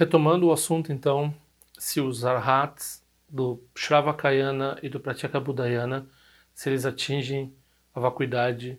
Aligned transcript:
Retomando 0.00 0.46
o 0.46 0.52
assunto, 0.52 0.90
então, 0.90 1.34
se 1.76 2.00
os 2.00 2.24
arhats 2.24 3.04
do 3.28 3.62
Shravakayana 3.74 4.78
e 4.82 4.88
do 4.88 4.98
Pratyekabudayana, 4.98 6.06
se 6.54 6.70
eles 6.70 6.86
atingem 6.86 7.52
a 7.94 8.00
vacuidade 8.00 8.78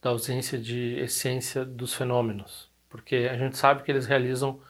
da 0.00 0.10
ausência 0.10 0.56
de 0.56 1.00
essência 1.00 1.64
dos 1.64 1.92
fenômenos, 1.94 2.70
porque 2.88 3.28
a 3.28 3.36
gente 3.36 3.56
sabe 3.56 3.82
que 3.82 3.90
eles 3.90 4.06
realizam 4.06 4.60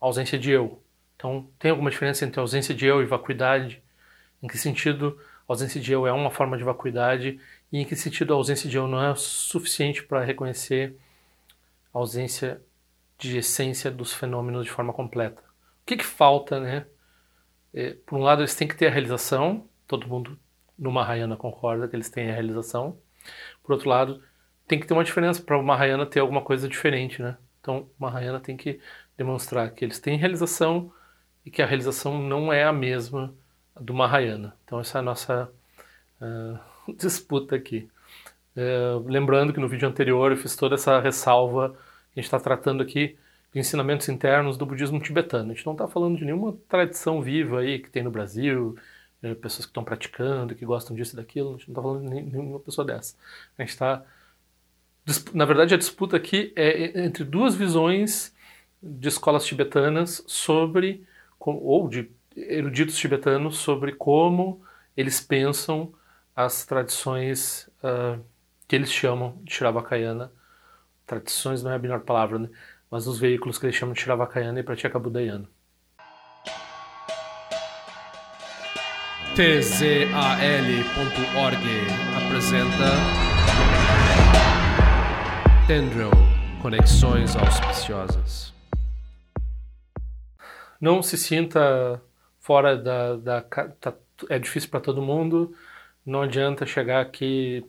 a 0.00 0.06
ausência 0.06 0.38
de 0.38 0.52
eu. 0.52 0.82
Então, 1.16 1.46
tem 1.58 1.70
alguma 1.70 1.90
diferença 1.90 2.24
entre 2.24 2.40
ausência 2.40 2.74
de 2.74 2.86
eu 2.86 3.02
e 3.02 3.04
vacuidade? 3.04 3.82
Em 4.42 4.46
que 4.46 4.56
sentido 4.56 5.20
a 5.46 5.52
ausência 5.52 5.78
de 5.78 5.92
eu 5.92 6.06
é 6.06 6.12
uma 6.12 6.30
forma 6.30 6.56
de 6.56 6.64
vacuidade 6.64 7.38
e 7.70 7.78
em 7.78 7.84
que 7.84 7.94
sentido 7.94 8.32
a 8.32 8.36
ausência 8.36 8.70
de 8.70 8.78
eu 8.78 8.88
não 8.88 9.04
é 9.04 9.14
suficiente 9.14 10.02
para 10.02 10.24
reconhecer 10.24 10.96
a 11.92 11.98
ausência 11.98 12.58
de 13.18 13.38
essência 13.38 13.90
dos 13.90 14.12
fenômenos 14.12 14.64
de 14.64 14.70
forma 14.70 14.92
completa? 14.92 15.40
O 15.40 15.86
que, 15.86 15.96
que 15.96 16.04
falta, 16.04 16.60
né? 16.60 16.86
É, 17.72 17.94
por 18.06 18.18
um 18.18 18.22
lado, 18.22 18.40
eles 18.42 18.54
têm 18.54 18.66
que 18.66 18.76
ter 18.76 18.86
a 18.86 18.90
realização, 18.90 19.68
todo 19.86 20.08
mundo 20.08 20.38
no 20.78 20.90
Mahayana 20.90 21.36
concorda 21.36 21.88
que 21.88 21.96
eles 21.96 22.10
têm 22.10 22.30
a 22.30 22.34
realização. 22.34 22.98
Por 23.62 23.72
outro 23.72 23.88
lado, 23.88 24.22
tem 24.66 24.80
que 24.80 24.86
ter 24.86 24.94
uma 24.94 25.04
diferença 25.04 25.42
para 25.42 25.58
o 25.58 25.62
Mahayana 25.62 26.06
ter 26.06 26.20
alguma 26.20 26.42
coisa 26.42 26.68
diferente, 26.68 27.22
né? 27.22 27.36
Então, 27.60 27.88
o 27.98 28.02
Mahayana 28.02 28.40
tem 28.40 28.56
que 28.56 28.80
demonstrar 29.16 29.70
que 29.70 29.84
eles 29.84 29.98
têm 29.98 30.18
realização 30.18 30.92
e 31.44 31.50
que 31.50 31.62
a 31.62 31.66
realização 31.66 32.18
não 32.18 32.52
é 32.52 32.64
a 32.64 32.72
mesma 32.72 33.34
do 33.80 33.94
Mahayana. 33.94 34.56
Então, 34.64 34.80
essa 34.80 34.98
é 34.98 35.00
a 35.00 35.02
nossa 35.02 35.50
uh, 36.20 36.92
disputa 36.96 37.56
aqui. 37.56 37.88
Uh, 38.56 39.06
lembrando 39.06 39.52
que 39.52 39.60
no 39.60 39.68
vídeo 39.68 39.88
anterior 39.88 40.30
eu 40.30 40.36
fiz 40.36 40.56
toda 40.56 40.76
essa 40.76 40.98
ressalva 41.00 41.76
a 42.16 42.20
gente 42.20 42.26
está 42.26 42.40
tratando 42.40 42.82
aqui 42.82 43.16
de 43.52 43.60
ensinamentos 43.60 44.08
internos 44.08 44.56
do 44.56 44.66
budismo 44.66 44.98
tibetano. 45.00 45.52
A 45.52 45.54
gente 45.54 45.66
não 45.66 45.74
está 45.74 45.86
falando 45.86 46.16
de 46.16 46.24
nenhuma 46.24 46.56
tradição 46.68 47.22
viva 47.22 47.60
aí 47.60 47.78
que 47.78 47.90
tem 47.90 48.02
no 48.02 48.10
Brasil, 48.10 48.76
eh, 49.22 49.34
pessoas 49.34 49.66
que 49.66 49.70
estão 49.70 49.84
praticando, 49.84 50.54
que 50.54 50.64
gostam 50.64 50.96
disso 50.96 51.14
e 51.14 51.16
daquilo. 51.16 51.50
A 51.50 51.52
gente 51.52 51.68
não 51.68 51.72
está 51.72 51.82
falando 51.82 52.02
de 52.02 52.08
nenhuma 52.08 52.60
pessoa 52.60 52.84
dessa. 52.84 53.16
A 53.56 53.62
gente 53.62 53.70
está 53.70 54.04
na 55.32 55.44
verdade, 55.44 55.74
a 55.74 55.78
disputa 55.78 56.16
aqui 56.16 56.52
é 56.56 57.04
entre 57.04 57.22
duas 57.22 57.54
visões 57.54 58.34
de 58.82 59.08
escolas 59.08 59.46
tibetanas 59.46 60.22
sobre, 60.26 61.06
ou 61.38 61.88
de 61.88 62.10
eruditos 62.36 62.96
tibetanos, 62.98 63.58
sobre 63.58 63.92
como 63.92 64.62
eles 64.96 65.20
pensam 65.20 65.92
as 66.34 66.66
tradições 66.66 67.70
uh, 67.82 68.20
que 68.66 68.74
eles 68.74 68.92
chamam 68.92 69.38
de 69.44 69.54
Shiravakayana. 69.54 70.32
Tradições 71.06 71.62
não 71.62 71.70
é 71.70 71.76
a 71.76 71.78
melhor 71.78 72.00
palavra, 72.00 72.38
né? 72.38 72.48
mas 72.90 73.06
os 73.06 73.18
veículos 73.18 73.58
que 73.58 73.66
eles 73.66 73.76
chamam 73.76 73.92
de 73.92 74.00
Shiravakayana 74.00 74.58
e 74.58 74.62
Pratyeka 74.62 74.98
Budayana. 74.98 75.48
tzal.org 79.36 80.46
apresenta 82.24 82.90
Tendril 85.66 86.10
Conexões 86.62 87.36
Auspiciosas. 87.36 88.54
Não 90.80 91.02
se 91.02 91.16
sinta 91.16 92.02
fora 92.40 92.76
da. 92.76 93.16
da 93.16 93.42
tá, 93.42 93.94
é 94.28 94.38
difícil 94.38 94.70
para 94.70 94.80
todo 94.80 95.02
mundo. 95.02 95.54
Não 96.06 96.22
adianta 96.22 96.64
chegar 96.64 97.00
aqui 97.00 97.66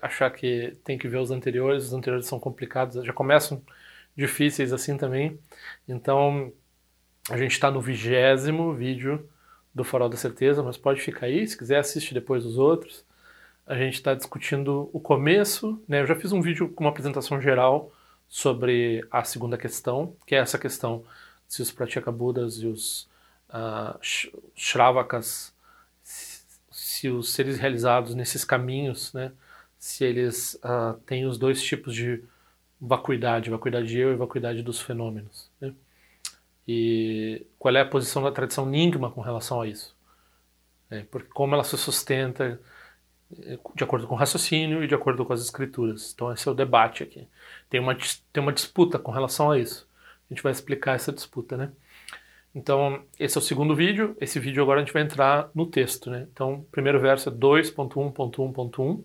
achar 0.00 0.30
que 0.30 0.76
tem 0.84 0.96
que 0.96 1.08
ver 1.08 1.18
os 1.18 1.30
anteriores. 1.30 1.86
Os 1.86 1.92
anteriores 1.92 2.26
são 2.26 2.38
complicados, 2.40 3.04
já 3.04 3.12
começam 3.12 3.62
difíceis 4.16 4.72
assim 4.72 4.96
também. 4.96 5.38
Então 5.88 6.52
a 7.30 7.36
gente 7.36 7.52
está 7.52 7.70
no 7.70 7.80
vigésimo 7.80 8.72
vídeo 8.74 9.28
do 9.74 9.84
Farol 9.84 10.08
da 10.08 10.16
Certeza, 10.16 10.62
mas 10.62 10.76
pode 10.76 11.00
ficar 11.00 11.26
aí. 11.26 11.46
Se 11.46 11.58
quiser, 11.58 11.78
assiste 11.78 12.14
depois 12.14 12.46
os 12.46 12.58
outros 12.58 13.04
a 13.66 13.76
gente 13.76 13.94
está 13.94 14.14
discutindo 14.14 14.90
o 14.92 15.00
começo, 15.00 15.82
né? 15.88 16.00
Eu 16.00 16.06
já 16.06 16.16
fiz 16.16 16.32
um 16.32 16.40
vídeo 16.40 16.68
com 16.68 16.84
uma 16.84 16.90
apresentação 16.90 17.40
geral 17.40 17.92
sobre 18.28 19.06
a 19.10 19.22
segunda 19.24 19.56
questão, 19.56 20.16
que 20.26 20.34
é 20.34 20.38
essa 20.38 20.58
questão 20.58 21.04
se 21.46 21.62
os 21.62 21.70
Pratyekabuddhas 21.70 22.56
e 22.56 22.66
os 22.66 23.08
uh, 23.50 23.98
Shravakas, 24.54 25.54
se 26.92 27.08
os 27.08 27.32
seres 27.32 27.58
realizados 27.58 28.14
nesses 28.14 28.44
caminhos, 28.44 29.12
né? 29.14 29.32
Se 29.78 30.04
eles 30.04 30.54
uh, 30.62 30.94
têm 31.06 31.26
os 31.26 31.38
dois 31.38 31.62
tipos 31.62 31.94
de 31.94 32.22
vacuidade, 32.80 33.50
vacuidade 33.50 33.88
de 33.88 33.98
eu 33.98 34.12
e 34.12 34.16
vacuidade 34.16 34.62
dos 34.62 34.80
fenômenos, 34.80 35.50
né? 35.60 35.72
E 36.68 37.46
qual 37.58 37.74
é 37.74 37.80
a 37.80 37.88
posição 37.88 38.22
da 38.22 38.30
tradição 38.30 38.66
Nyingma 38.66 39.10
com 39.10 39.22
relação 39.22 39.62
a 39.62 39.66
isso? 39.66 39.96
É, 40.90 41.02
porque 41.10 41.30
como 41.30 41.54
ela 41.54 41.64
se 41.64 41.76
sustenta 41.78 42.60
de 43.74 43.82
acordo 43.82 44.06
com 44.06 44.14
o 44.14 44.18
raciocínio 44.18 44.84
e 44.84 44.86
de 44.86 44.94
acordo 44.94 45.24
com 45.24 45.32
as 45.32 45.40
escrituras. 45.40 46.12
Então 46.14 46.30
esse 46.30 46.46
é 46.46 46.50
o 46.50 46.54
debate 46.54 47.02
aqui. 47.02 47.26
Tem 47.70 47.80
uma, 47.80 47.96
tem 48.32 48.42
uma 48.42 48.52
disputa 48.52 48.98
com 48.98 49.10
relação 49.10 49.50
a 49.50 49.58
isso. 49.58 49.88
A 50.30 50.34
gente 50.34 50.42
vai 50.42 50.52
explicar 50.52 50.94
essa 50.94 51.10
disputa, 51.10 51.56
né? 51.56 51.72
Então, 52.54 53.02
esse 53.18 53.36
é 53.36 53.40
o 53.40 53.42
segundo 53.42 53.74
vídeo. 53.74 54.16
Esse 54.20 54.38
vídeo 54.38 54.62
agora 54.62 54.80
a 54.80 54.84
gente 54.84 54.92
vai 54.92 55.02
entrar 55.02 55.50
no 55.54 55.66
texto, 55.66 56.10
né? 56.10 56.26
Então, 56.32 56.66
primeiro 56.70 57.00
verso 57.00 57.28
é 57.28 57.32
2.1.1.1. 57.32 59.02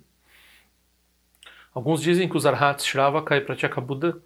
Alguns 1.74 2.02
dizem 2.02 2.28
que 2.28 2.36
os 2.36 2.46
arhats 2.46 2.86
Shravaka 2.86 3.38
e 3.38 3.42
Pratyeka 3.42 3.80
Buddha 3.80 4.22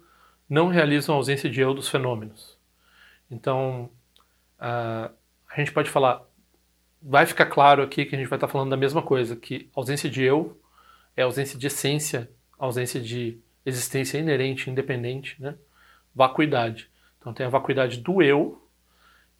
não 0.48 0.68
realizam 0.68 1.14
a 1.14 1.18
ausência 1.18 1.48
de 1.48 1.60
eu 1.60 1.72
dos 1.72 1.88
fenômenos. 1.88 2.58
Então, 3.30 3.90
uh, 4.58 5.12
a 5.48 5.56
gente 5.56 5.72
pode 5.72 5.90
falar 5.90 6.22
vai 7.02 7.26
ficar 7.26 7.46
claro 7.46 7.82
aqui 7.82 8.04
que 8.04 8.14
a 8.14 8.18
gente 8.18 8.28
vai 8.28 8.36
estar 8.36 8.46
falando 8.46 8.70
da 8.70 8.76
mesma 8.76 9.02
coisa, 9.02 9.34
que 9.34 9.68
ausência 9.74 10.08
de 10.08 10.22
eu 10.22 10.58
é 11.16 11.22
ausência 11.22 11.58
de 11.58 11.66
essência, 11.66 12.30
ausência 12.58 13.00
de 13.00 13.40
existência 13.66 14.18
inerente, 14.18 14.70
independente, 14.70 15.40
né? 15.42 15.56
Vacuidade. 16.14 16.88
Então 17.18 17.34
tem 17.34 17.44
a 17.44 17.48
vacuidade 17.48 17.98
do 17.98 18.22
eu 18.22 18.61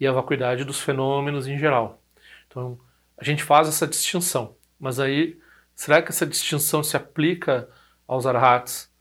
e 0.02 0.06
a 0.06 0.10
vacuidade 0.10 0.64
dos 0.64 0.80
fenômenos 0.80 1.46
em 1.46 1.56
geral. 1.56 2.02
Então 2.48 2.76
a 3.16 3.22
gente 3.22 3.44
faz 3.44 3.68
essa 3.68 3.86
distinção, 3.86 4.56
mas 4.78 4.98
aí 4.98 5.38
será 5.76 6.02
que 6.02 6.10
essa 6.10 6.26
distinção 6.26 6.82
se 6.82 6.96
aplica 6.96 7.68
aos 8.04 8.26
arhats 8.26 8.92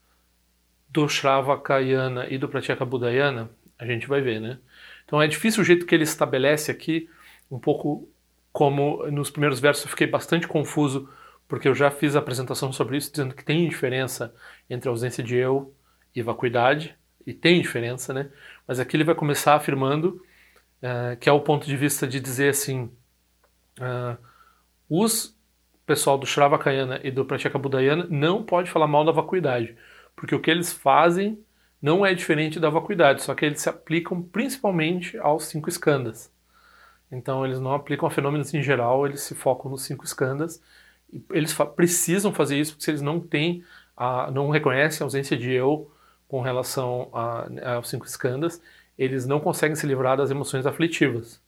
do 0.88 1.10
Shravakayana 1.10 2.28
e 2.30 2.38
do 2.38 2.48
Pratyeka 2.48 2.86
Budayana? 2.86 3.50
A 3.80 3.86
gente 3.88 4.06
vai 4.06 4.22
ver, 4.22 4.40
né? 4.40 4.60
Então 5.04 5.20
é 5.20 5.28
difícil 5.28 5.64
o 5.64 5.66
jeito 5.66 5.88
que 5.88 5.96
ele 5.96 6.04
estabelece 6.04 6.70
aqui, 6.70 7.10
um 7.50 7.58
pouco 7.58 8.08
como 8.54 9.04
nos 9.10 9.32
primeiros 9.32 9.60
versos 9.60 9.86
eu 9.86 9.90
fiquei 9.90 10.06
bastante 10.06 10.48
confuso, 10.48 11.10
porque 11.48 11.68
eu 11.68 11.74
já 11.74 11.90
fiz 11.90 12.16
a 12.16 12.20
apresentação 12.20 12.72
sobre 12.72 12.98
isso, 12.98 13.10
dizendo 13.10 13.34
que 13.34 13.44
tem 13.44 13.68
diferença 13.68 14.36
entre 14.70 14.88
ausência 14.88 15.24
de 15.24 15.36
eu 15.36 15.74
e 16.14 16.22
vacuidade, 16.22 16.96
e 17.26 17.34
tem 17.34 17.60
diferença, 17.60 18.14
né? 18.14 18.30
Mas 18.68 18.80
aqui 18.80 18.96
ele 18.96 19.04
vai 19.04 19.16
começar 19.16 19.56
afirmando 19.56 20.22
uh, 20.82 21.18
que 21.18 21.30
é 21.30 21.32
o 21.32 21.42
ponto 21.42 21.66
de 21.66 21.78
vista 21.78 22.08
de 22.08 22.20
dizer 22.20 22.50
assim: 22.50 22.92
uh, 23.80 24.18
os 24.90 25.36
pessoal 25.86 26.18
do 26.18 26.26
Shravakayana 26.26 27.02
e 27.04 27.12
do 27.12 27.26
Pratyeka 27.26 27.60
Budayana 27.60 28.08
não 28.10 28.44
pode 28.44 28.72
falar 28.72 28.88
mal 28.88 29.04
da 29.04 29.12
vacuidade, 29.12 29.76
porque 30.16 30.34
o 30.34 30.40
que 30.40 30.50
eles 30.50 30.72
fazem 30.72 31.44
não 31.82 32.06
é 32.06 32.14
diferente 32.14 32.60
da 32.60 32.70
vacuidade, 32.70 33.24
só 33.24 33.34
que 33.34 33.44
eles 33.44 33.62
se 33.62 33.68
aplicam 33.68 34.22
principalmente 34.22 35.18
aos 35.18 35.46
cinco 35.46 35.68
escandas. 35.68 36.32
Então 37.12 37.46
eles 37.46 37.60
não 37.60 37.74
aplicam 37.74 38.08
a 38.08 38.12
fenômenos 38.12 38.54
em 38.54 38.62
geral, 38.62 39.06
eles 39.06 39.22
se 39.22 39.36
focam 39.36 39.70
nos 39.70 39.82
cinco 39.82 40.06
escandas. 40.06 40.62
Eles 41.30 41.52
fa 41.52 41.66
precisam 41.66 42.34
fazer 42.34 42.58
isso 42.58 42.72
porque 42.72 42.86
se 42.86 42.92
eles 42.92 43.02
não 43.02 43.20
têm, 43.20 43.64
a, 43.98 44.32
não 44.32 44.50
reconhecem 44.50 45.04
a 45.04 45.06
ausência 45.06 45.36
de 45.36 45.52
eu 45.52 45.92
com 46.28 46.40
relação 46.40 47.10
a, 47.12 47.76
aos 47.76 47.90
cinco 47.90 48.06
escandas, 48.06 48.62
eles 49.02 49.26
não 49.26 49.40
conseguem 49.40 49.76
se 49.76 49.88
livrar 49.88 50.16
das 50.16 50.30
emoções 50.30 50.66
aflitivas. 50.68 51.42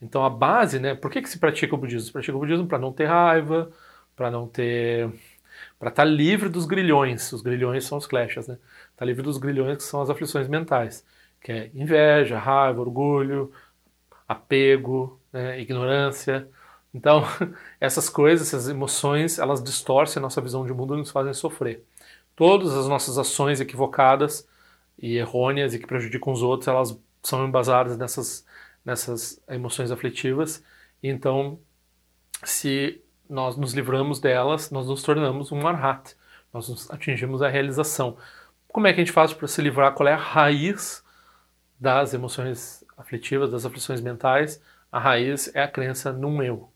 Então 0.00 0.24
a 0.24 0.30
base, 0.30 0.78
né? 0.78 0.94
Por 0.94 1.10
que, 1.10 1.22
que 1.22 1.28
se 1.28 1.38
pratica 1.38 1.74
o 1.74 1.78
budismo? 1.78 2.06
Se 2.06 2.12
pratica 2.12 2.36
o 2.36 2.40
budismo 2.40 2.66
para 2.66 2.78
não 2.78 2.92
ter 2.92 3.06
raiva, 3.06 3.70
para 4.14 4.30
não 4.30 4.46
ter. 4.46 5.08
para 5.78 5.88
estar 5.88 6.02
tá 6.02 6.04
livre 6.04 6.48
dos 6.50 6.66
grilhões. 6.66 7.32
Os 7.32 7.40
grilhões 7.40 7.84
são 7.86 7.96
os 7.98 8.06
kleshas, 8.06 8.46
né? 8.48 8.54
Estar 8.54 8.96
tá 8.96 9.04
livre 9.06 9.22
dos 9.22 9.38
grilhões 9.38 9.78
que 9.78 9.84
são 9.84 10.02
as 10.02 10.10
aflições 10.10 10.48
mentais, 10.48 11.04
que 11.40 11.52
é 11.52 11.70
inveja, 11.74 12.38
raiva, 12.38 12.80
orgulho, 12.80 13.52
apego, 14.28 15.18
né, 15.32 15.60
ignorância. 15.60 16.48
Então, 16.94 17.24
essas 17.80 18.08
coisas, 18.10 18.48
essas 18.48 18.68
emoções, 18.68 19.38
elas 19.38 19.62
distorcem 19.62 20.20
a 20.20 20.22
nossa 20.22 20.40
visão 20.42 20.66
de 20.66 20.74
mundo 20.74 20.94
e 20.94 20.98
nos 20.98 21.10
fazem 21.10 21.32
sofrer. 21.34 21.84
Todas 22.36 22.76
as 22.76 22.88
nossas 22.88 23.18
ações 23.18 23.60
equivocadas 23.60 24.46
e 25.02 25.16
errôneas 25.16 25.74
e 25.74 25.78
que 25.78 25.86
prejudicam 25.86 26.32
os 26.32 26.42
outros, 26.42 26.68
elas 26.68 26.98
são 27.22 27.46
embasadas 27.46 27.98
nessas, 27.98 28.46
nessas 28.84 29.42
emoções 29.48 29.90
aflitivas. 29.90 30.64
Então, 31.02 31.58
se 32.44 33.02
nós 33.28 33.56
nos 33.56 33.74
livramos 33.74 34.20
delas, 34.20 34.70
nós 34.70 34.86
nos 34.86 35.02
tornamos 35.02 35.52
um 35.52 35.66
arhat, 35.66 36.14
nós 36.52 36.90
atingimos 36.90 37.42
a 37.42 37.48
realização. 37.48 38.16
Como 38.68 38.86
é 38.86 38.92
que 38.92 39.00
a 39.00 39.04
gente 39.04 39.12
faz 39.12 39.32
para 39.32 39.48
se 39.48 39.60
livrar? 39.60 39.92
Qual 39.94 40.08
é 40.08 40.12
a 40.12 40.16
raiz 40.16 41.02
das 41.82 42.14
emoções 42.14 42.84
aflitivas, 42.96 43.50
das 43.50 43.66
aflições 43.66 44.00
mentais, 44.00 44.62
a 44.90 45.00
raiz 45.00 45.52
é 45.52 45.62
a 45.62 45.68
crença 45.68 46.12
num 46.12 46.40
eu. 46.40 46.70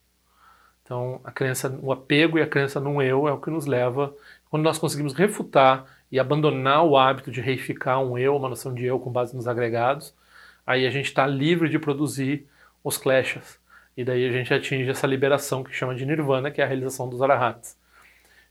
Então, 0.83 1.21
a 1.23 1.31
crença, 1.31 1.79
o 1.81 1.93
apego 1.93 2.39
e 2.39 2.43
a 2.43 2.47
crença 2.47 2.81
num 2.81 3.01
eu 3.01 3.29
é 3.29 3.33
o 3.33 3.41
que 3.41 3.51
nos 3.51 3.67
leva, 3.67 4.15
quando 4.51 4.65
nós 4.65 4.79
conseguimos 4.79 5.13
refutar 5.13 5.85
e 6.11 6.19
abandonar 6.19 6.85
o 6.85 6.97
hábito 6.97 7.31
de 7.31 7.41
reificar 7.41 8.01
um 8.01 8.17
eu, 8.17 8.37
uma 8.37 8.49
noção 8.49 8.73
de 8.73 8.85
eu 8.85 8.99
com 8.99 9.11
base 9.11 9.35
nos 9.35 9.49
agregados, 9.49 10.15
aí 10.67 10.87
a 10.87 10.91
gente 10.91 11.07
está 11.07 11.27
livre 11.27 11.69
de 11.69 11.79
produzir 11.79 12.47
os 12.83 12.97
kleshas. 12.97 13.59
E 13.97 14.05
daí 14.05 14.29
a 14.29 14.33
gente 14.33 14.53
atinge 14.53 14.89
essa 14.89 15.07
liberação 15.07 15.65
que 15.65 15.73
chama 15.73 15.95
de 15.95 16.05
nirvana, 16.05 16.51
que 16.51 16.61
é 16.61 16.65
a 16.65 16.67
realização 16.67 17.09
dos 17.09 17.23
arahats. 17.23 17.79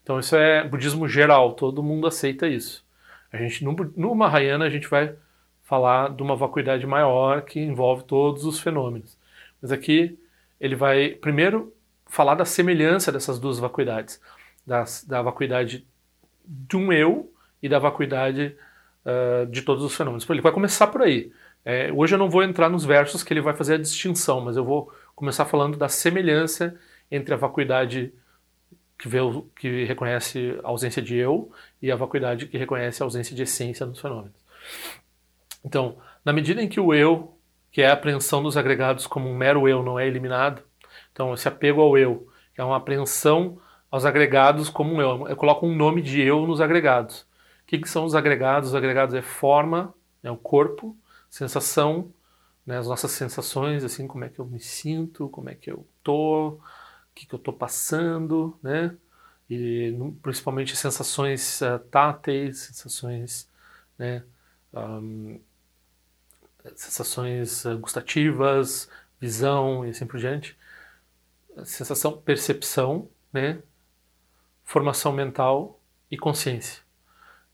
Então 0.04 0.20
isso 0.20 0.36
é 0.36 0.68
budismo 0.68 1.08
geral, 1.08 1.54
todo 1.54 1.84
mundo 1.84 2.08
aceita 2.08 2.48
isso. 2.48 2.86
A 3.32 3.38
gente 3.38 3.64
no, 3.64 3.74
no 3.96 4.16
Mahayana 4.16 4.66
a 4.66 4.70
gente 4.70 4.88
vai 4.88 5.16
falar 5.64 6.16
de 6.16 6.22
uma 6.22 6.36
vacuidade 6.36 6.86
maior 6.86 7.42
que 7.42 7.60
envolve 7.60 8.04
todos 8.04 8.46
os 8.46 8.60
fenômenos. 8.60 9.18
Mas 9.62 9.72
aqui 9.72 10.18
ele 10.60 10.76
vai 10.76 11.10
primeiro 11.10 11.74
falar 12.06 12.36
da 12.36 12.46
semelhança 12.46 13.12
dessas 13.12 13.40
duas 13.40 13.60
vacuidades, 13.60 14.22
das, 14.66 15.04
da 15.04 15.22
vacuidade 15.22 15.86
de 16.46 16.78
um 16.78 16.94
eu 16.94 17.34
e 17.62 17.70
da 17.70 17.80
vacuidade 17.80 18.56
uh, 19.06 19.46
de 19.48 19.62
todos 19.62 19.84
os 19.84 19.96
fenômenos. 19.96 20.30
Ele 20.30 20.42
vai 20.42 20.52
começar 20.52 20.88
por 20.88 21.02
aí. 21.02 21.32
É, 21.64 21.92
hoje 21.92 22.14
eu 22.14 22.20
não 22.20 22.30
vou 22.30 22.44
entrar 22.44 22.70
nos 22.70 22.86
versos 22.86 23.24
que 23.24 23.34
ele 23.34 23.42
vai 23.42 23.56
fazer 23.56 23.76
a 23.76 23.78
distinção, 23.78 24.40
mas 24.42 24.56
eu 24.56 24.64
vou 24.64 24.92
começar 25.16 25.46
falando 25.46 25.78
da 25.78 25.90
semelhança 25.90 26.78
entre 27.10 27.34
a 27.34 27.38
vacuidade 27.38 28.14
que, 28.98 29.08
vê, 29.08 29.20
que 29.56 29.84
reconhece 29.86 30.60
a 30.64 30.68
ausência 30.68 31.02
de 31.02 31.16
eu 31.16 31.52
e 31.82 31.92
a 31.92 31.96
vacuidade 31.96 32.46
que 32.48 32.58
reconhece 32.58 33.02
a 33.02 33.06
ausência 33.06 33.36
de 33.36 33.44
essência 33.44 33.86
nos 33.86 34.00
fenômenos. 34.00 34.46
Então, 35.64 35.98
na 36.24 36.32
medida 36.32 36.62
em 36.62 36.68
que 36.68 36.80
o 36.80 36.94
eu, 36.94 37.36
que 37.72 37.82
é 37.82 37.88
a 37.88 37.94
apreensão 37.94 38.44
dos 38.44 38.56
agregados 38.56 39.08
como 39.08 39.28
um 39.28 39.36
mero 39.36 39.68
eu, 39.68 39.82
não 39.82 40.00
é 40.00 40.08
eliminado, 40.08 40.62
então 41.12 41.34
esse 41.34 41.48
apego 41.48 41.82
ao 41.82 41.98
eu, 41.98 42.28
que 42.54 42.62
é 42.62 42.64
uma 42.64 42.78
apreensão 42.78 43.60
aos 43.90 44.06
agregados 44.06 44.70
como 44.70 44.94
um 44.94 45.02
eu, 45.02 45.28
eu 45.28 45.36
coloco 45.36 45.66
um 45.66 45.76
nome 45.76 46.02
de 46.02 46.22
eu 46.22 46.46
nos 46.46 46.62
agregados. 46.62 47.26
O 47.66 47.68
que, 47.68 47.80
que 47.80 47.90
são 47.90 48.06
os 48.06 48.14
agregados? 48.14 48.70
Os 48.70 48.76
agregados 48.76 49.16
é 49.16 49.24
forma, 49.24 49.94
é 50.22 50.30
o 50.30 50.38
corpo, 50.38 50.96
sensação, 51.30 52.14
né, 52.66 52.78
as 52.78 52.88
nossas 52.88 53.12
sensações, 53.12 53.84
assim, 53.84 54.08
como 54.08 54.24
é 54.24 54.30
que 54.30 54.40
eu 54.40 54.46
me 54.46 54.60
sinto, 54.60 55.30
como 55.30 55.50
é 55.50 55.56
que 55.56 55.72
eu 55.72 55.86
tô, 56.04 56.50
o 56.50 56.62
que, 57.16 57.26
que 57.26 57.34
eu 57.34 57.40
tô 57.40 57.52
passando, 57.52 58.58
né? 58.62 58.96
E 59.50 59.96
principalmente 60.22 60.76
sensações 60.76 61.62
uh, 61.62 61.80
táteis, 61.92 62.60
sensações, 62.60 63.50
né? 63.98 64.24
Um, 64.74 65.40
sensações 66.76 67.66
uh, 67.66 67.78
gustativas, 67.80 68.90
visão 69.20 69.86
e 69.86 69.90
assim 69.90 70.06
por 70.08 70.20
diante. 70.20 70.58
Sensação, 71.64 72.18
percepção, 72.18 73.10
né? 73.34 73.62
Formação 74.64 75.12
mental 75.14 75.80
e 76.12 76.18
consciência. 76.18 76.85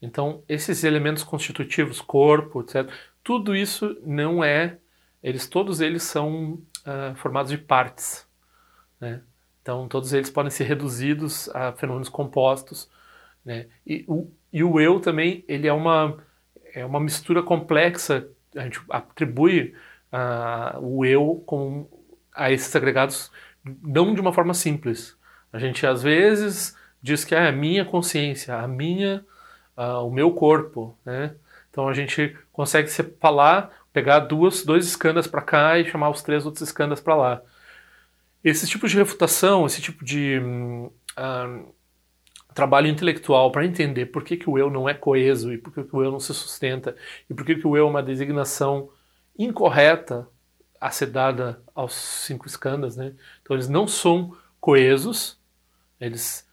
Então, 0.02 0.44
esses 0.50 0.84
elementos 0.84 1.24
constitutivos, 1.24 2.02
corpo, 2.02 2.62
etc., 2.62 2.90
tudo 3.24 3.56
isso 3.56 3.98
não 4.04 4.44
é, 4.44 4.78
eles 5.22 5.48
todos 5.48 5.80
eles 5.80 6.04
são 6.04 6.54
uh, 6.54 7.16
formados 7.16 7.52
de 7.52 7.58
partes, 7.58 8.28
né? 9.00 9.22
Então 9.62 9.88
todos 9.88 10.12
eles 10.14 10.30
podem 10.30 10.50
ser 10.50 10.64
reduzidos 10.64 11.48
a 11.50 11.72
fenômenos 11.74 12.10
compostos, 12.10 12.90
né? 13.46 13.68
E 13.86 14.04
o, 14.08 14.32
e 14.52 14.64
o 14.64 14.80
eu 14.80 15.00
também 15.00 15.46
ele 15.48 15.68
é 15.68 15.74
uma 15.74 16.18
é 16.74 16.86
uma 16.86 17.00
mistura 17.00 17.44
complexa. 17.44 18.28
A 18.56 18.64
gente 18.64 18.82
atribui 18.90 19.76
uh, 20.12 20.80
o 20.80 21.06
eu 21.06 21.44
com 21.46 21.88
a 22.34 22.52
esses 22.52 22.76
agregados 22.76 23.32
não 23.64 24.14
de 24.14 24.22
uma 24.22 24.34
forma 24.34 24.54
simples. 24.54 25.18
A 25.54 25.60
gente 25.60 25.86
às 25.86 26.02
vezes 26.02 26.76
diz 27.02 27.24
que 27.24 27.36
é 27.36 27.48
a 27.48 27.52
minha 27.52 27.86
consciência, 27.86 28.56
a 28.58 28.68
minha, 28.68 29.26
uh, 29.78 30.06
o 30.06 30.12
meu 30.12 30.32
corpo, 30.32 30.98
né? 31.06 31.36
Então 31.70 31.88
a 31.88 31.94
gente 31.94 32.38
consegue 32.52 32.90
falar, 33.20 33.72
pegar 33.94 34.20
duas, 34.20 34.64
dois 34.64 34.86
escandas 34.86 35.28
para 35.28 35.42
cá 35.42 35.80
e 35.80 35.90
chamar 35.90 36.10
os 36.10 36.22
três 36.22 36.46
outros 36.46 36.68
escandas 36.68 37.00
para 37.00 37.16
lá. 37.16 37.42
Esse 38.44 38.68
tipo 38.68 38.88
de 38.88 38.98
refutação, 38.98 39.66
esse 39.66 39.82
tipo 39.82 40.04
de 40.04 40.40
uh, 40.40 41.74
trabalho 42.54 42.88
intelectual 42.88 43.52
para 43.52 43.66
entender 43.66 44.08
por 44.08 44.24
que, 44.24 44.36
que 44.36 44.50
o 44.50 44.58
eu 44.58 44.70
não 44.70 44.90
é 44.90 44.94
coeso 44.94 45.54
e 45.54 45.58
por 45.58 45.74
que, 45.74 45.84
que 45.84 45.96
o 45.96 46.04
eu 46.04 46.12
não 46.12 46.20
se 46.20 46.34
sustenta 46.34 46.96
e 47.30 47.34
por 47.34 47.46
que, 47.46 47.56
que 47.56 47.68
o 47.68 47.78
eu 47.78 47.88
é 47.88 47.90
uma 47.90 48.04
designação 48.04 48.90
incorreta 49.38 50.28
a 50.80 50.90
ser 50.90 51.08
dada 51.08 51.62
aos 51.76 51.94
cinco 51.94 52.48
escandas, 52.48 52.98
né? 52.98 53.14
Então 53.42 53.56
eles 53.56 53.70
não 53.70 53.88
são 53.88 54.36
coesos, 54.60 55.40
eles 56.00 56.48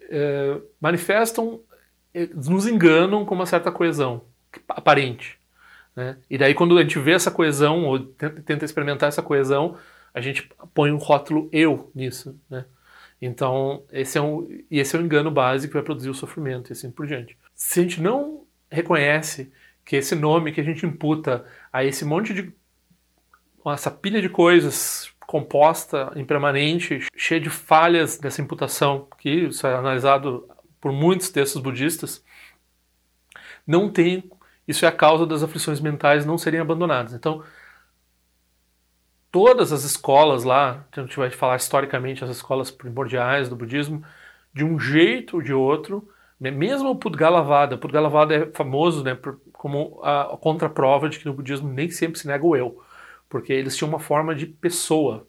uh, 0.00 0.66
manifestam 0.80 1.60
nos 2.34 2.66
enganam 2.66 3.24
com 3.24 3.34
uma 3.34 3.46
certa 3.46 3.72
coesão 3.72 4.22
aparente. 4.68 5.38
Né? 5.96 6.16
E 6.28 6.38
daí, 6.38 6.54
quando 6.54 6.76
a 6.78 6.82
gente 6.82 6.98
vê 6.98 7.12
essa 7.12 7.30
coesão, 7.30 7.84
ou 7.84 7.98
tenta 7.98 8.64
experimentar 8.64 9.08
essa 9.08 9.22
coesão, 9.22 9.76
a 10.12 10.20
gente 10.20 10.48
põe 10.72 10.90
um 10.90 10.96
rótulo 10.96 11.48
eu 11.52 11.90
nisso. 11.94 12.38
Né? 12.48 12.64
Então, 13.20 13.82
esse 13.92 14.18
é, 14.18 14.22
um, 14.22 14.46
esse 14.70 14.96
é 14.96 14.98
um 14.98 15.02
engano 15.02 15.30
básico 15.30 15.72
que 15.72 15.78
vai 15.78 15.84
produzir 15.84 16.10
o 16.10 16.14
sofrimento 16.14 16.70
e 16.70 16.72
assim 16.72 16.90
por 16.90 17.06
diante. 17.06 17.36
Se 17.54 17.80
a 17.80 17.82
gente 17.82 18.00
não 18.00 18.44
reconhece 18.70 19.52
que 19.84 19.96
esse 19.96 20.14
nome 20.14 20.52
que 20.52 20.60
a 20.60 20.64
gente 20.64 20.86
imputa 20.86 21.44
a 21.72 21.84
esse 21.84 22.04
monte 22.04 22.32
de. 22.32 22.52
essa 23.66 23.90
pilha 23.90 24.20
de 24.20 24.28
coisas 24.28 25.12
composta, 25.26 26.12
impermanente, 26.16 27.06
cheia 27.16 27.40
de 27.40 27.48
falhas 27.48 28.18
dessa 28.18 28.42
imputação, 28.42 29.08
que 29.18 29.30
isso 29.30 29.66
é 29.66 29.74
analisado 29.74 30.46
por 30.84 30.92
muitos 30.92 31.30
textos 31.30 31.62
budistas, 31.62 32.22
não 33.66 33.90
tem. 33.90 34.30
Isso 34.68 34.84
é 34.84 34.88
a 34.88 34.92
causa 34.92 35.24
das 35.24 35.42
aflições 35.42 35.80
mentais 35.80 36.26
não 36.26 36.36
serem 36.36 36.60
abandonadas. 36.60 37.14
Então, 37.14 37.42
todas 39.32 39.72
as 39.72 39.82
escolas 39.82 40.44
lá, 40.44 40.86
a 40.94 41.00
gente 41.00 41.16
vai 41.16 41.30
falar 41.30 41.56
historicamente 41.56 42.22
as 42.22 42.28
escolas 42.28 42.70
primordiais 42.70 43.48
do 43.48 43.56
budismo, 43.56 44.04
de 44.52 44.62
um 44.62 44.78
jeito 44.78 45.36
ou 45.36 45.42
de 45.42 45.54
outro, 45.54 46.06
mesmo 46.38 46.90
o 46.90 46.96
Pudgalavada, 46.96 47.78
Pudgalavada 47.78 48.34
é 48.34 48.46
famoso 48.52 49.02
né, 49.02 49.16
como 49.54 50.02
a 50.02 50.36
contraprova 50.36 51.08
de 51.08 51.18
que 51.18 51.24
no 51.24 51.32
budismo 51.32 51.66
nem 51.72 51.88
sempre 51.88 52.18
se 52.18 52.26
nega 52.26 52.44
o 52.44 52.54
eu, 52.54 52.84
porque 53.26 53.54
eles 53.54 53.74
tinham 53.74 53.88
uma 53.88 53.98
forma 54.00 54.34
de 54.34 54.44
pessoa, 54.44 55.26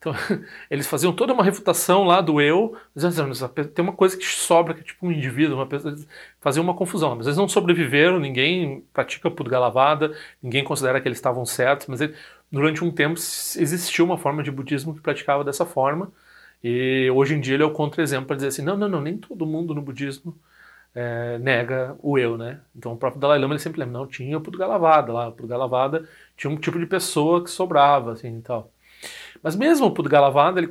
então, 0.00 0.14
eles 0.70 0.86
faziam 0.86 1.12
toda 1.12 1.34
uma 1.34 1.44
refutação 1.44 2.04
lá 2.04 2.22
do 2.22 2.40
eu, 2.40 2.74
dizendo, 2.96 3.34
tem 3.68 3.82
uma 3.84 3.92
coisa 3.92 4.16
que 4.16 4.24
sobra, 4.24 4.72
que 4.72 4.80
é 4.80 4.82
tipo 4.82 5.06
um 5.06 5.12
indivíduo, 5.12 5.56
uma 5.56 5.66
pessoa, 5.66 5.94
faziam 6.40 6.64
uma 6.64 6.74
confusão. 6.74 7.14
Mas 7.14 7.26
eles 7.26 7.36
não 7.36 7.46
sobreviveram, 7.46 8.18
ninguém 8.18 8.82
pratica 8.94 9.30
por 9.30 9.46
galavada, 9.46 10.16
ninguém 10.42 10.64
considera 10.64 11.00
que 11.00 11.06
eles 11.06 11.18
estavam 11.18 11.44
certos, 11.44 11.86
mas 11.86 12.00
ele, 12.00 12.14
durante 12.50 12.82
um 12.82 12.90
tempo 12.90 13.14
existiu 13.20 14.06
uma 14.06 14.16
forma 14.16 14.42
de 14.42 14.50
budismo 14.50 14.94
que 14.94 15.02
praticava 15.02 15.44
dessa 15.44 15.66
forma, 15.66 16.10
e 16.64 17.10
hoje 17.14 17.34
em 17.34 17.40
dia 17.40 17.54
ele 17.54 17.62
é 17.62 17.66
o 17.66 17.72
contra-exemplo 17.72 18.26
para 18.26 18.36
dizer 18.36 18.48
assim, 18.48 18.62
não, 18.62 18.76
não, 18.76 18.88
não, 18.88 19.00
nem 19.02 19.18
todo 19.18 19.46
mundo 19.46 19.74
no 19.74 19.82
budismo 19.82 20.34
é, 20.94 21.38
nega 21.38 21.96
o 22.02 22.18
eu, 22.18 22.36
né? 22.38 22.60
Então 22.76 22.92
o 22.92 22.96
próprio 22.96 23.20
Dalai 23.20 23.38
Lama 23.38 23.54
ele 23.54 23.60
sempre 23.60 23.80
lembra, 23.80 23.98
não, 23.98 24.06
tinha 24.06 24.36
o 24.38 24.40
Pudgalavada 24.40 25.12
lá, 25.12 25.28
o 25.28 25.32
Pudgalavada 25.32 26.08
tinha 26.36 26.50
um 26.50 26.56
tipo 26.56 26.78
de 26.78 26.86
pessoa 26.86 27.42
que 27.44 27.50
sobrava, 27.50 28.12
assim, 28.12 28.38
e 28.38 28.42
tal. 28.42 28.70
Mas 29.42 29.56
mesmo 29.56 29.86
o 29.86 30.02
Galavada, 30.02 30.60
ele 30.60 30.68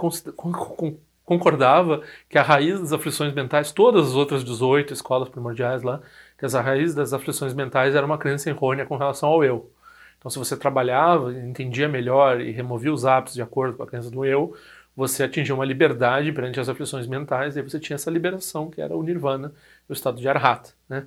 concordava 1.25 2.01
que 2.27 2.37
a 2.37 2.43
raiz 2.43 2.79
das 2.79 2.93
aflições 2.93 3.33
mentais, 3.33 3.71
todas 3.71 4.09
as 4.09 4.15
outras 4.15 4.43
18 4.43 4.93
escolas 4.93 5.29
primordiais 5.29 5.83
lá, 5.83 6.01
que 6.37 6.45
a 6.45 6.61
raiz 6.61 6.95
das 6.95 7.13
aflições 7.13 7.53
mentais 7.53 7.95
era 7.95 8.05
uma 8.05 8.17
crença 8.17 8.49
errônea 8.49 8.85
com 8.85 8.97
relação 8.97 9.29
ao 9.29 9.43
eu. 9.43 9.71
Então, 10.17 10.29
se 10.29 10.37
você 10.37 10.57
trabalhava, 10.57 11.31
entendia 11.33 11.87
melhor 11.87 12.41
e 12.41 12.51
removia 12.51 12.91
os 12.91 13.05
hábitos 13.05 13.35
de 13.35 13.41
acordo 13.41 13.77
com 13.77 13.83
a 13.83 13.87
crença 13.87 14.11
do 14.11 14.25
eu, 14.25 14.55
você 14.95 15.23
atingia 15.23 15.55
uma 15.55 15.63
liberdade 15.63 16.31
perante 16.31 16.59
as 16.59 16.67
aflições 16.67 17.07
mentais, 17.07 17.55
e 17.55 17.59
aí 17.59 17.63
você 17.63 17.79
tinha 17.79 17.95
essa 17.95 18.11
liberação, 18.11 18.69
que 18.69 18.81
era 18.81 18.95
o 18.95 19.01
nirvana, 19.01 19.53
o 19.87 19.93
estado 19.93 20.19
de 20.19 20.27
arhat. 20.27 20.73
Né? 20.89 21.05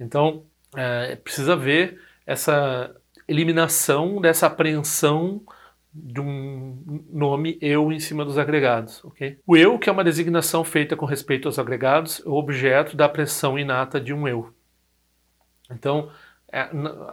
Então, 0.00 0.42
é, 0.74 1.14
precisa 1.16 1.54
ver 1.54 2.00
essa 2.26 2.90
eliminação 3.28 4.20
dessa 4.20 4.46
apreensão 4.46 5.40
de 5.92 6.20
um 6.20 7.04
nome 7.10 7.58
eu 7.60 7.90
em 7.90 7.98
cima 7.98 8.24
dos 8.24 8.38
agregados, 8.38 9.04
ok? 9.04 9.38
O 9.46 9.56
eu, 9.56 9.78
que 9.78 9.88
é 9.88 9.92
uma 9.92 10.04
designação 10.04 10.62
feita 10.62 10.96
com 10.96 11.06
respeito 11.06 11.48
aos 11.48 11.58
agregados, 11.58 12.22
é 12.24 12.28
o 12.28 12.34
objeto 12.34 12.96
da 12.96 13.08
pressão 13.08 13.58
inata 13.58 14.00
de 14.00 14.12
um 14.12 14.28
eu. 14.28 14.52
Então, 15.70 16.10
é, 16.50 16.68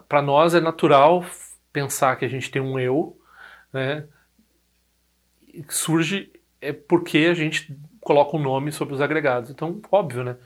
para 0.08 0.22
nós 0.22 0.54
é 0.54 0.62
natural 0.62 1.26
pensar 1.72 2.16
que 2.16 2.26
a 2.26 2.30
gente 2.30 2.52
tem 2.52 2.62
um 2.62 2.80
eu, 2.80 3.20
né? 3.72 4.06
Surge 5.70 6.32
é 6.62 6.74
porque 6.74 7.20
a 7.30 7.34
gente 7.34 7.78
coloca 8.02 8.36
um 8.36 8.42
nome 8.42 8.72
sobre 8.72 8.94
os 8.94 9.02
agregados. 9.02 9.50
Então, 9.50 9.82
óbvio, 9.92 10.24
né? 10.24 10.38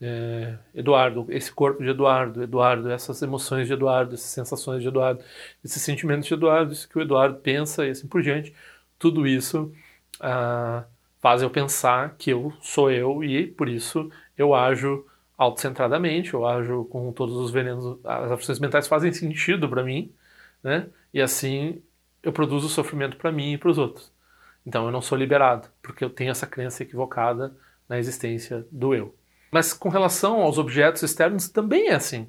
É, 0.00 0.58
Eduardo, 0.74 1.26
esse 1.28 1.52
corpo 1.52 1.82
de 1.82 1.90
Eduardo, 1.90 2.42
Eduardo, 2.42 2.90
essas 2.90 3.20
emoções 3.22 3.66
de 3.66 3.72
Eduardo, 3.72 4.14
essas 4.14 4.30
sensações 4.30 4.82
de 4.82 4.88
Eduardo, 4.88 5.22
esses 5.64 5.82
sentimentos 5.82 6.28
de 6.28 6.34
Eduardo, 6.34 6.72
isso 6.72 6.88
que 6.88 6.98
o 6.98 7.02
Eduardo 7.02 7.38
pensa 7.40 7.86
e 7.86 7.90
assim 7.90 8.06
por 8.06 8.22
diante, 8.22 8.54
tudo 8.98 9.26
isso 9.26 9.72
ah, 10.20 10.84
faz 11.20 11.42
eu 11.42 11.50
pensar 11.50 12.16
que 12.16 12.30
eu 12.30 12.52
sou 12.60 12.90
eu 12.90 13.24
e 13.24 13.46
por 13.46 13.68
isso 13.68 14.10
eu 14.36 14.54
ajo 14.54 15.06
autocentradamente, 15.36 16.34
eu 16.34 16.46
ajo 16.46 16.84
com 16.86 17.12
todos 17.12 17.36
os 17.36 17.50
venenos, 17.50 17.98
as 18.04 18.32
aflições 18.32 18.58
mentais 18.58 18.88
fazem 18.88 19.12
sentido 19.12 19.68
para 19.68 19.84
mim, 19.84 20.12
né? 20.62 20.88
E 21.12 21.20
assim 21.20 21.82
eu 22.22 22.32
produzo 22.32 22.68
sofrimento 22.68 23.16
para 23.16 23.32
mim 23.32 23.52
e 23.54 23.58
para 23.58 23.70
os 23.70 23.78
outros. 23.78 24.12
Então 24.66 24.86
eu 24.86 24.92
não 24.92 25.00
sou 25.02 25.16
liberado, 25.18 25.68
porque 25.82 26.04
eu 26.04 26.10
tenho 26.10 26.30
essa 26.30 26.46
crença 26.46 26.82
equivocada 26.82 27.56
na 27.88 27.98
existência 27.98 28.66
do 28.70 28.94
eu. 28.94 29.17
Mas 29.50 29.72
com 29.72 29.88
relação 29.88 30.42
aos 30.42 30.58
objetos 30.58 31.02
externos 31.02 31.48
também 31.48 31.88
é 31.88 31.94
assim. 31.94 32.28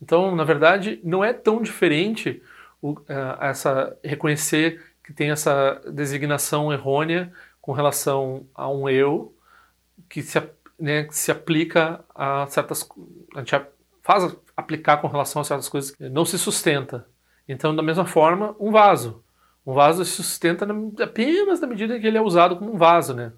Então, 0.00 0.34
na 0.34 0.44
verdade, 0.44 1.00
não 1.04 1.24
é 1.24 1.32
tão 1.32 1.62
diferente 1.62 2.42
o, 2.80 2.92
uh, 2.92 3.06
essa 3.40 3.96
reconhecer 4.02 4.82
que 5.04 5.12
tem 5.12 5.30
essa 5.30 5.80
designação 5.92 6.72
errônea 6.72 7.32
com 7.60 7.72
relação 7.72 8.46
a 8.54 8.68
um 8.68 8.88
eu 8.88 9.34
que 10.08 10.22
se, 10.22 10.42
né, 10.78 11.04
que 11.04 11.16
se 11.16 11.30
aplica 11.30 12.04
a 12.14 12.46
certas 12.46 12.88
a 13.34 13.38
gente 13.38 13.54
faz 14.02 14.36
aplicar 14.56 14.98
com 14.98 15.06
relação 15.06 15.40
a 15.40 15.44
certas 15.44 15.68
coisas 15.68 15.90
que 15.92 16.08
não 16.08 16.24
se 16.24 16.38
sustenta. 16.38 17.06
Então, 17.48 17.74
da 17.74 17.82
mesma 17.82 18.04
forma, 18.04 18.56
um 18.58 18.70
vaso. 18.70 19.22
Um 19.64 19.72
vaso 19.72 20.04
se 20.04 20.12
sustenta 20.12 20.66
apenas 21.02 21.60
na 21.60 21.66
medida 21.66 21.98
que 21.98 22.06
ele 22.06 22.18
é 22.18 22.20
usado 22.20 22.56
como 22.56 22.74
um 22.74 22.78
vaso, 22.78 23.14
né? 23.14 23.32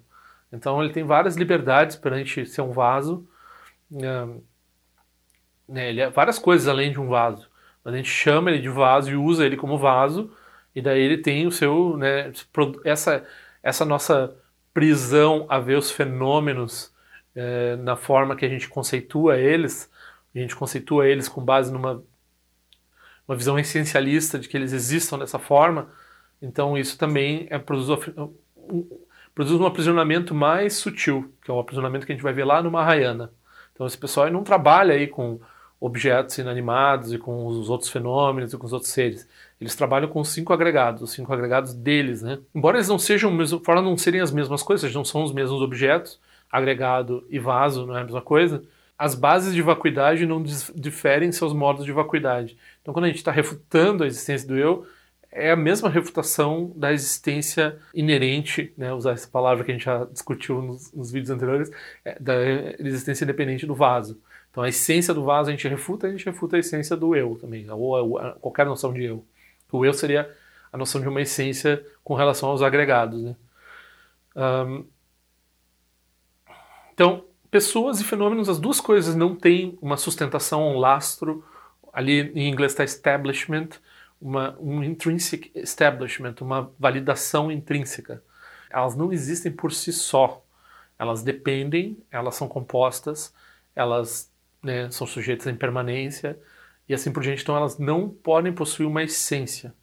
Então 0.51 0.81
ele 0.83 0.93
tem 0.93 1.03
várias 1.03 1.35
liberdades 1.35 1.95
perante 1.95 2.45
ser 2.45 2.61
um 2.61 2.71
vaso. 2.71 3.27
Né, 5.67 5.89
ele 5.89 6.01
é 6.01 6.09
várias 6.09 6.39
coisas 6.39 6.67
além 6.67 6.91
de 6.91 6.99
um 6.99 7.07
vaso. 7.07 7.49
A 7.83 7.91
gente 7.91 8.09
chama 8.09 8.49
ele 8.49 8.59
de 8.59 8.69
vaso 8.69 9.11
e 9.11 9.15
usa 9.15 9.45
ele 9.45 9.57
como 9.57 9.77
vaso, 9.77 10.31
e 10.73 10.81
daí 10.81 11.01
ele 11.01 11.17
tem 11.19 11.45
o 11.45 11.51
seu. 11.51 11.95
Né, 11.97 12.31
essa, 12.83 13.23
essa 13.61 13.85
nossa 13.85 14.35
prisão 14.73 15.45
a 15.49 15.59
ver 15.59 15.77
os 15.77 15.91
fenômenos 15.91 16.93
é, 17.35 17.75
na 17.77 17.95
forma 17.95 18.35
que 18.35 18.45
a 18.45 18.49
gente 18.49 18.67
conceitua 18.67 19.37
eles, 19.37 19.89
a 20.33 20.39
gente 20.39 20.55
conceitua 20.55 21.07
eles 21.07 21.29
com 21.29 21.43
base 21.43 21.71
numa 21.71 22.03
uma 23.27 23.35
visão 23.35 23.57
essencialista 23.57 24.37
de 24.37 24.47
que 24.47 24.55
eles 24.55 24.71
existam 24.71 25.17
dessa 25.17 25.39
forma, 25.39 25.89
então 26.41 26.77
isso 26.77 26.97
também 26.97 27.47
é 27.49 27.57
produz, 29.35 29.59
um 29.59 29.65
aprisionamento 29.65 30.33
mais 30.33 30.75
sutil, 30.75 31.31
que 31.43 31.51
é 31.51 31.53
o 31.53 31.59
aprisionamento 31.59 32.05
que 32.05 32.13
a 32.13 32.15
gente 32.15 32.23
vai 32.23 32.33
ver 32.33 32.45
lá 32.45 32.63
no 32.63 32.71
Mahayana. 32.71 33.31
Então 33.73 33.85
esse 33.85 33.97
pessoal 33.97 34.31
não 34.31 34.43
trabalha 34.43 34.93
aí 34.93 35.05
com 35.05 35.39
objetos 35.79 36.37
inanimados 36.37 37.11
e 37.13 37.17
com 37.17 37.45
os 37.45 37.69
outros 37.69 37.89
fenômenos 37.89 38.53
e 38.53 38.57
com 38.57 38.65
os 38.65 38.73
outros 38.73 38.91
seres. 38.91 39.27
Eles 39.59 39.75
trabalham 39.75 40.07
com 40.07 40.21
os 40.21 40.29
cinco 40.29 40.53
agregados, 40.53 41.01
os 41.01 41.11
cinco 41.11 41.31
agregados 41.33 41.73
deles, 41.73 42.21
né? 42.21 42.39
Embora 42.55 42.77
eles 42.77 42.87
não 42.87 42.97
sejam, 42.97 43.37
fora 43.63 43.81
não 43.81 43.97
serem 43.97 44.21
as 44.21 44.31
mesmas 44.31 44.63
coisas, 44.63 44.93
não 44.93 45.03
são 45.03 45.23
os 45.23 45.33
mesmos 45.33 45.61
objetos, 45.61 46.19
agregado 46.49 47.25
e 47.29 47.37
vaso 47.37 47.85
não 47.85 47.97
é 47.97 48.01
a 48.01 48.03
mesma 48.03 48.21
coisa, 48.21 48.63
as 48.97 49.13
bases 49.13 49.53
de 49.53 49.61
vacuidade 49.61 50.25
não 50.25 50.41
diferem 50.41 51.31
seus 51.31 51.51
modos 51.51 51.83
de 51.83 51.91
vacuidade. 51.91 52.57
Então 52.81 52.93
quando 52.93 53.05
a 53.05 53.07
gente 53.09 53.17
está 53.17 53.31
refutando 53.31 54.03
a 54.05 54.07
existência 54.07 54.47
do 54.47 54.57
eu, 54.57 54.87
é 55.35 55.51
a 55.51 55.55
mesma 55.55 55.89
refutação 55.89 56.71
da 56.77 56.93
existência 56.93 57.77
inerente, 57.93 58.73
né, 58.77 58.93
usar 58.93 59.11
essa 59.11 59.27
palavra 59.27 59.65
que 59.65 59.71
a 59.71 59.73
gente 59.73 59.83
já 59.83 60.05
discutiu 60.05 60.61
nos, 60.61 60.93
nos 60.93 61.11
vídeos 61.11 61.29
anteriores, 61.29 61.69
é, 62.05 62.17
da 62.17 62.35
existência 62.79 63.25
independente 63.25 63.65
do 63.65 63.75
vaso. 63.75 64.17
Então 64.49 64.63
a 64.63 64.69
essência 64.69 65.13
do 65.13 65.25
vaso 65.25 65.49
a 65.49 65.51
gente 65.51 65.67
refuta, 65.67 66.07
a 66.07 66.11
gente 66.11 66.25
refuta 66.25 66.55
a 66.55 66.59
essência 66.59 66.95
do 66.95 67.13
eu 67.13 67.37
também, 67.39 67.69
ou 67.69 68.17
a, 68.17 68.29
a, 68.29 68.31
qualquer 68.35 68.65
noção 68.65 68.93
de 68.93 69.03
eu. 69.03 69.25
O 69.69 69.85
eu 69.85 69.93
seria 69.93 70.33
a 70.71 70.77
noção 70.77 71.01
de 71.01 71.07
uma 71.09 71.21
essência 71.21 71.85
com 72.01 72.13
relação 72.13 72.47
aos 72.47 72.61
agregados. 72.61 73.21
Né? 73.21 73.35
Um, 74.37 74.85
então, 76.93 77.25
pessoas 77.51 77.99
e 77.99 78.05
fenômenos, 78.05 78.47
as 78.47 78.57
duas 78.57 78.79
coisas 78.79 79.15
não 79.15 79.35
têm 79.35 79.77
uma 79.81 79.97
sustentação, 79.97 80.65
um 80.69 80.79
lastro, 80.79 81.43
ali 81.91 82.31
em 82.33 82.47
inglês 82.47 82.71
está 82.71 82.85
establishment, 82.85 83.67
uma, 84.25 84.57
um 84.59 84.83
intrinsic 84.83 85.51
establishment, 85.53 86.33
uma 86.41 86.71
validação 86.79 87.51
intrínseca. 87.51 88.23
Elas 88.71 88.95
não 88.95 89.13
existem 89.13 89.51
por 89.51 89.71
si 89.71 89.93
só. 89.93 90.43
Elas 90.97 91.21
dependem, 91.21 91.95
elas 92.09 92.33
são 92.33 92.47
compostas, 92.47 93.31
elas 93.75 94.31
né, 94.63 94.89
são 94.89 95.05
sujeitas 95.05 95.45
à 95.45 95.51
impermanência 95.51 96.39
e 96.89 96.93
assim 96.95 97.11
por 97.11 97.21
diante. 97.21 97.43
Então 97.43 97.55
elas 97.55 97.77
não 97.77 98.09
podem 98.09 98.51
possuir 98.51 98.87
uma 98.87 99.03
essência. 99.03 99.75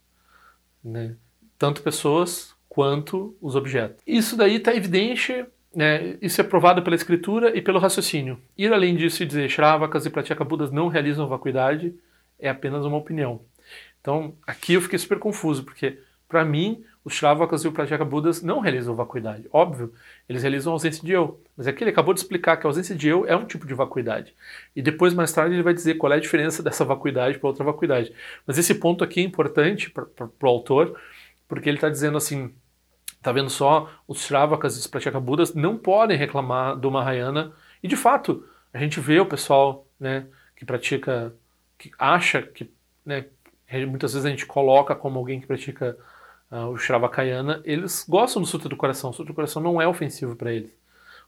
Né? 0.82 1.14
Tanto 1.56 1.80
pessoas 1.80 2.52
quanto 2.68 3.36
os 3.40 3.54
objetos. 3.54 4.02
Isso 4.04 4.36
daí 4.36 4.56
está 4.56 4.74
evidente 4.74 5.46
né, 5.74 6.18
isso 6.20 6.38
é 6.38 6.44
provado 6.44 6.82
pela 6.82 6.96
escritura 6.96 7.56
e 7.56 7.62
pelo 7.62 7.78
raciocínio. 7.78 8.38
Ir 8.58 8.72
além 8.72 8.96
disso 8.96 9.22
e 9.22 9.26
dizer 9.26 9.48
Shravakas 9.48 10.04
e 10.04 10.10
Pratyeka 10.10 10.44
Budas 10.44 10.70
não 10.72 10.88
realizam 10.88 11.28
vacuidade 11.28 11.94
é 12.42 12.48
apenas 12.48 12.84
uma 12.84 12.96
opinião. 12.96 13.40
Então, 14.02 14.34
aqui 14.46 14.74
eu 14.74 14.82
fiquei 14.82 14.98
super 14.98 15.18
confuso, 15.18 15.64
porque 15.64 15.98
para 16.32 16.46
mim, 16.46 16.82
os 17.04 17.12
Shravakas 17.12 17.62
e 17.62 17.68
o 17.68 17.72
Pratyeka 17.72 18.06
Budas 18.06 18.40
não 18.40 18.58
realizam 18.58 18.94
vacuidade. 18.94 19.46
Óbvio, 19.52 19.92
eles 20.26 20.40
realizam 20.40 20.72
ausência 20.72 21.04
de 21.04 21.12
eu. 21.12 21.38
Mas 21.54 21.66
aqui 21.66 21.84
ele 21.84 21.90
acabou 21.90 22.14
de 22.14 22.20
explicar 22.20 22.56
que 22.56 22.66
a 22.66 22.70
ausência 22.70 22.96
de 22.96 23.06
eu 23.06 23.26
é 23.26 23.36
um 23.36 23.44
tipo 23.44 23.66
de 23.66 23.74
vacuidade. 23.74 24.34
E 24.74 24.80
depois, 24.80 25.12
mais 25.12 25.30
tarde, 25.30 25.54
ele 25.54 25.62
vai 25.62 25.74
dizer 25.74 25.96
qual 25.96 26.10
é 26.10 26.16
a 26.16 26.20
diferença 26.20 26.62
dessa 26.64 26.86
vacuidade 26.86 27.38
para 27.38 27.48
outra 27.48 27.62
vacuidade. 27.62 28.14
Mas 28.46 28.56
esse 28.56 28.74
ponto 28.74 29.04
aqui 29.04 29.20
é 29.20 29.24
importante 29.24 29.90
para 29.90 30.06
o 30.42 30.46
autor, 30.46 30.98
porque 31.46 31.68
ele 31.68 31.76
está 31.76 31.90
dizendo 31.90 32.16
assim, 32.16 32.50
está 33.08 33.30
vendo 33.30 33.50
só, 33.50 33.90
os 34.08 34.24
Shravakas 34.24 34.76
e 34.76 34.78
os 34.78 34.86
Pratyeka 34.86 35.20
Budas 35.20 35.52
não 35.52 35.76
podem 35.76 36.16
reclamar 36.16 36.76
do 36.76 36.90
Mahayana. 36.90 37.52
E 37.82 37.88
de 37.88 37.96
fato, 37.96 38.42
a 38.72 38.78
gente 38.78 39.00
vê 39.00 39.20
o 39.20 39.26
pessoal 39.26 39.86
né, 40.00 40.26
que 40.56 40.64
pratica, 40.64 41.34
que 41.76 41.90
acha 41.98 42.40
que 42.40 42.72
né, 43.04 43.26
muitas 43.86 44.12
vezes 44.12 44.26
a 44.26 44.30
gente 44.30 44.46
coloca 44.46 44.94
como 44.94 45.18
alguém 45.18 45.40
que 45.40 45.46
pratica 45.46 45.96
uh, 46.50 46.68
o 46.68 46.76
Shravakayana, 46.76 47.60
eles 47.64 48.04
gostam 48.08 48.42
do 48.42 48.48
Sutra 48.48 48.68
do 48.68 48.76
Coração. 48.76 49.10
O 49.10 49.12
Sutra 49.12 49.32
do 49.32 49.34
Coração 49.34 49.62
não 49.62 49.80
é 49.80 49.86
ofensivo 49.86 50.36
para 50.36 50.52
eles. 50.52 50.70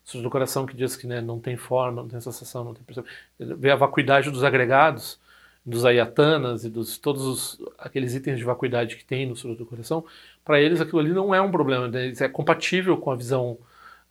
O 0.05 0.09
Sutra 0.09 0.23
do 0.23 0.31
Coração 0.31 0.67
que 0.67 0.77
diz 0.77 0.97
que 0.97 1.07
né, 1.07 1.21
não 1.21 1.41
tem 1.41 1.57
forma, 1.57 2.03
não 2.03 2.09
tem 2.09 2.21
sensação, 2.21 2.65
não 2.65 2.75
tem 2.75 2.85
percepção. 2.85 3.13
Vê 3.39 3.71
a 3.71 3.77
vacuidade 3.77 4.31
dos 4.31 4.45
agregados, 4.45 5.19
dos 5.65 5.85
ayatanas 5.85 6.65
e 6.65 6.69
dos 6.69 6.99
todos 6.99 7.25
os, 7.25 7.63
aqueles 7.79 8.15
itens 8.15 8.39
de 8.39 8.45
vacuidade 8.45 8.97
que 8.97 9.05
tem 9.05 9.27
no 9.27 9.35
Sutra 9.35 9.57
do 9.57 9.65
Coração, 9.65 10.05
para 10.45 10.61
eles 10.61 10.81
aquilo 10.81 10.99
ali 10.99 11.13
não 11.13 11.35
é 11.35 11.41
um 11.41 11.51
problema, 11.51 11.89
né? 11.89 12.13
é 12.21 12.29
compatível 12.29 12.99
com 12.99 13.11
a 13.11 13.17
visão 13.17 13.57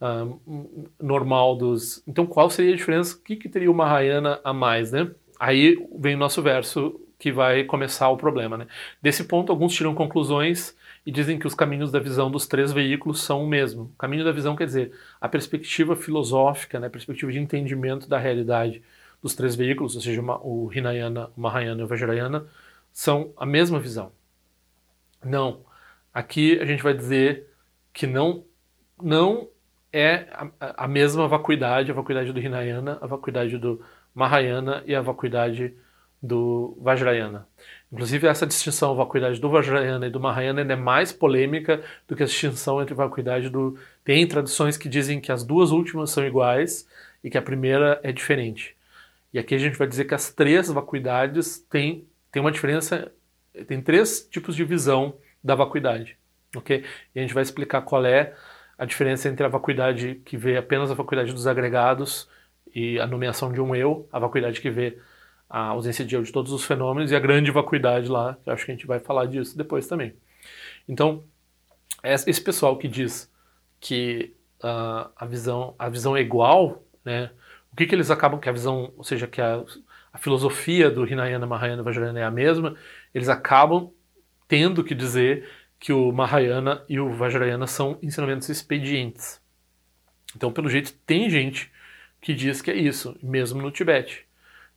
uh, 0.02 0.90
normal 1.00 1.56
dos. 1.56 2.02
Então, 2.08 2.26
qual 2.26 2.50
seria 2.50 2.74
a 2.74 2.78
diferença? 2.78 3.16
O 3.16 3.20
que, 3.20 3.36
que 3.36 3.48
teria 3.48 3.70
o 3.70 3.74
Mahayana 3.74 4.40
a 4.44 4.52
mais, 4.52 4.92
né? 4.92 5.12
Aí 5.40 5.78
vem 5.96 6.16
o 6.16 6.18
nosso 6.18 6.42
verso 6.42 7.00
que 7.24 7.32
vai 7.32 7.64
começar 7.64 8.10
o 8.10 8.18
problema. 8.18 8.58
Né? 8.58 8.68
Desse 9.02 9.24
ponto, 9.24 9.50
alguns 9.50 9.74
tiram 9.74 9.96
conclusões 9.96 10.76
e 11.06 11.12
dizem 11.12 11.40
que 11.40 11.48
os 11.48 11.56
caminhos 11.56 11.90
da 11.90 11.98
visão 11.98 12.30
dos 12.30 12.46
três 12.46 12.74
veículos 12.74 13.22
são 13.22 13.46
o 13.46 13.48
mesmo. 13.48 13.96
Caminho 13.98 14.26
da 14.26 14.32
visão 14.34 14.58
quer 14.58 14.66
dizer 14.66 14.92
a 15.22 15.30
perspectiva 15.30 15.96
filosófica, 15.96 16.82
né, 16.82 16.88
a 16.88 16.90
perspectiva 16.90 17.32
de 17.32 17.40
entendimento 17.40 18.10
da 18.10 18.18
realidade 18.18 18.84
dos 19.22 19.34
três 19.36 19.56
veículos, 19.56 19.96
ou 19.96 20.02
seja, 20.02 20.22
o 20.22 20.70
Hinayana, 20.74 21.32
o 21.38 21.40
Mahayana 21.40 21.80
e 21.80 21.84
o 21.86 21.88
Vajrayana, 21.88 22.46
são 22.92 23.32
a 23.38 23.46
mesma 23.46 23.80
visão. 23.80 24.12
Não. 25.24 25.62
Aqui 26.14 26.60
a 26.60 26.66
gente 26.66 26.84
vai 26.84 26.94
dizer 26.94 27.48
que 27.94 28.06
não, 28.06 28.44
não 29.02 29.48
é 29.94 30.28
a, 30.60 30.84
a 30.84 30.88
mesma 30.90 31.26
vacuidade, 31.26 31.90
a 31.90 31.96
vacuidade 31.96 32.34
do 32.34 32.40
Hinayana, 32.42 32.98
a 33.00 33.08
vacuidade 33.08 33.58
do 33.58 33.82
Mahayana 34.14 34.84
e 34.86 34.94
a 34.94 35.02
vacuidade 35.02 35.74
do 36.24 36.78
Vajrayana. 36.82 37.46
Inclusive, 37.92 38.28
essa 38.28 38.48
distinção 38.48 38.96
vacuidade 38.96 39.42
do 39.42 39.50
Vajrayana 39.50 40.08
e 40.08 40.10
do 40.10 40.22
Mahayana 40.22 40.62
é 40.62 40.76
mais 40.76 41.12
polêmica 41.12 41.84
do 42.08 42.16
que 42.16 42.24
a 42.24 42.26
distinção 42.26 42.82
entre 42.82 42.96
vacuidade 42.96 43.50
do. 43.50 43.78
Tem 44.06 44.26
tradições 44.26 44.78
que 44.78 44.88
dizem 44.88 45.20
que 45.20 45.34
as 45.34 45.44
duas 45.44 45.72
últimas 45.72 46.12
são 46.12 46.26
iguais 46.26 46.88
e 47.22 47.30
que 47.30 47.38
a 47.38 47.42
primeira 47.42 48.00
é 48.04 48.14
diferente. 48.14 48.74
E 49.34 49.38
aqui 49.38 49.54
a 49.54 49.58
gente 49.58 49.78
vai 49.78 49.86
dizer 49.86 50.06
que 50.06 50.16
as 50.16 50.32
três 50.32 50.70
vacuidades 50.70 51.60
têm, 51.70 52.08
têm 52.32 52.42
uma 52.42 52.52
diferença, 52.52 53.12
tem 53.68 53.82
três 53.82 54.26
tipos 54.32 54.56
de 54.56 54.64
visão 54.64 55.16
da 55.44 55.56
vacuidade. 55.56 56.18
ok? 56.56 56.86
E 57.14 57.20
a 57.20 57.22
gente 57.22 57.34
vai 57.34 57.44
explicar 57.44 57.82
qual 57.82 58.06
é 58.06 58.34
a 58.78 58.86
diferença 58.86 59.28
entre 59.28 59.46
a 59.46 59.50
vacuidade 59.50 60.22
que 60.24 60.38
vê 60.38 60.56
apenas 60.56 60.90
a 60.90 60.94
vacuidade 60.94 61.34
dos 61.34 61.48
agregados 61.48 62.30
e 62.74 63.00
a 63.00 63.06
nomeação 63.06 63.52
de 63.52 63.60
um 63.60 63.76
eu, 63.76 64.08
a 64.12 64.20
vacuidade 64.20 64.62
que 64.62 64.70
vê 64.70 64.98
a 65.54 65.68
ausência 65.68 66.04
de 66.04 66.16
eu 66.16 66.24
de 66.24 66.32
todos 66.32 66.52
os 66.52 66.66
fenômenos 66.66 67.12
e 67.12 67.16
a 67.16 67.20
grande 67.20 67.52
vacuidade 67.52 68.08
lá, 68.08 68.36
que 68.44 68.50
acho 68.50 68.66
que 68.66 68.72
a 68.72 68.74
gente 68.74 68.88
vai 68.88 69.00
falar 69.00 69.28
disso 69.28 69.56
depois 69.56 69.86
também. 69.86 70.16
Então, 70.90 71.24
esse 72.04 72.42
pessoal 72.42 72.76
que 72.76 72.88
diz 72.88 73.32
que 73.80 74.34
uh, 74.64 75.12
a, 75.16 75.26
visão, 75.28 75.76
a 75.78 75.88
visão 75.90 76.18
é 76.18 76.22
igual, 76.22 76.84
né, 77.06 77.30
o 77.72 77.76
que, 77.76 77.86
que 77.86 77.94
eles 77.94 78.10
acabam, 78.10 78.40
que 78.40 78.50
a 78.50 78.52
visão, 78.52 78.92
ou 78.98 79.04
seja, 79.04 79.28
que 79.28 79.40
a, 79.40 79.64
a 80.12 80.18
filosofia 80.18 80.90
do 80.90 81.08
Hinayana, 81.08 81.46
Mahayana 81.46 81.84
e 81.84 81.86
Vajrayana 81.86 82.20
é 82.20 82.24
a 82.24 82.32
mesma, 82.32 82.76
eles 83.14 83.30
acabam 83.30 83.92
tendo 84.48 84.84
que 84.84 84.96
dizer 84.96 85.48
que 85.80 85.94
o 85.94 86.12
Mahayana 86.12 86.84
e 86.90 87.00
o 87.00 87.14
Vajrayana 87.14 87.68
são 87.68 88.00
ensinamentos 88.02 88.50
expedientes. 88.50 89.40
Então, 90.36 90.52
pelo 90.52 90.68
jeito, 90.68 90.94
tem 91.06 91.30
gente 91.30 91.72
que 92.20 92.34
diz 92.34 92.60
que 92.60 92.72
é 92.72 92.76
isso, 92.76 93.16
mesmo 93.22 93.62
no 93.62 93.70
Tibete. 93.70 94.26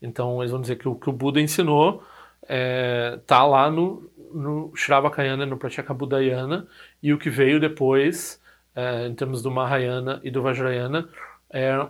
Então, 0.01 0.41
eles 0.41 0.51
vão 0.51 0.61
dizer 0.61 0.77
que 0.77 0.89
o 0.89 0.95
que 0.95 1.09
o 1.09 1.13
Buda 1.13 1.41
ensinou 1.41 2.03
está 2.43 3.39
é, 3.39 3.47
lá 3.47 3.71
no, 3.71 4.11
no 4.33 4.73
Shravakayana, 4.75 5.47
no 5.47 5.57
Pratyekabudayana, 5.57 6.67
e 7.03 7.13
o 7.13 7.19
que 7.19 7.31
veio 7.31 7.59
depois, 7.59 8.41
é, 8.75 9.07
em 9.07 9.15
termos 9.15 9.43
do 9.43 9.51
Mahayana 9.51 10.21
e 10.23 10.31
do 10.31 10.43
Vajrayana, 10.43 11.09
é, 11.51 11.87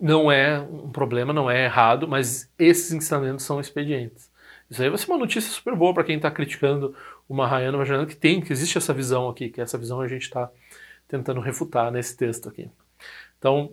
não 0.00 0.30
é 0.30 0.60
um 0.60 0.90
problema, 0.90 1.32
não 1.32 1.50
é 1.50 1.64
errado, 1.64 2.06
mas 2.06 2.50
esses 2.58 2.92
ensinamentos 2.92 3.44
são 3.44 3.60
expedientes. 3.60 4.30
Isso 4.70 4.82
aí 4.82 4.88
vai 4.88 4.98
ser 4.98 5.10
uma 5.10 5.18
notícia 5.18 5.50
super 5.50 5.74
boa 5.74 5.94
para 5.94 6.04
quem 6.04 6.16
está 6.16 6.30
criticando 6.30 6.94
o 7.28 7.34
Mahayana, 7.34 7.76
o 7.76 7.78
Vajrayana, 7.78 8.06
que 8.06 8.16
tem, 8.16 8.40
que 8.40 8.52
existe 8.52 8.78
essa 8.78 8.92
visão 8.92 9.28
aqui, 9.28 9.48
que 9.48 9.60
essa 9.60 9.78
visão 9.78 10.00
a 10.00 10.08
gente 10.08 10.22
está 10.22 10.50
tentando 11.06 11.40
refutar 11.40 11.90
nesse 11.90 12.16
texto 12.16 12.48
aqui. 12.48 12.70
Então, 13.38 13.72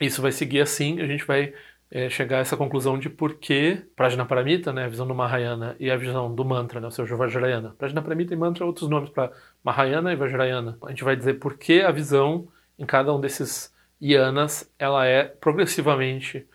isso 0.00 0.22
vai 0.22 0.30
seguir 0.30 0.60
assim, 0.60 1.00
a 1.00 1.06
gente 1.06 1.24
vai 1.24 1.52
é, 1.90 2.08
chegar 2.10 2.38
a 2.38 2.40
essa 2.40 2.56
conclusão 2.56 2.98
de 2.98 3.08
por 3.08 3.34
que 3.34 3.82
Prajnaparamita, 3.96 4.72
né, 4.72 4.84
a 4.84 4.88
visão 4.88 5.06
do 5.06 5.14
Mahayana, 5.14 5.76
e 5.80 5.90
a 5.90 5.96
visão 5.96 6.34
do 6.34 6.44
mantra, 6.44 6.80
né, 6.80 6.88
o 6.88 7.16
Vajrayana. 7.16 7.74
Prajnaparamita 7.78 8.34
e 8.34 8.36
mantra 8.36 8.66
outros 8.66 8.88
nomes 8.88 9.10
para 9.10 9.32
Mahayana 9.64 10.12
e 10.12 10.16
Vajrayana. 10.16 10.78
A 10.82 10.90
gente 10.90 11.04
vai 11.04 11.16
dizer 11.16 11.34
por 11.34 11.56
que 11.56 11.80
a 11.82 11.90
visão 11.90 12.48
em 12.78 12.86
cada 12.86 13.14
um 13.14 13.20
desses 13.20 13.74
yanas 14.00 14.70
ela 14.78 15.06
é 15.06 15.24
progressivamente 15.24 16.46